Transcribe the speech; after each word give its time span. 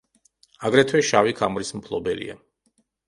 აგრეთვე 0.69 1.03
შავი 1.09 1.35
ქამრის 1.41 1.73
მფლობელია. 1.81 2.37